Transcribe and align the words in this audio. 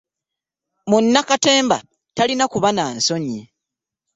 Munnakatemba 0.89 1.77
talina 2.15 2.45
kuba 2.53 2.69
na 2.75 2.83
nsonyi. 2.97 3.39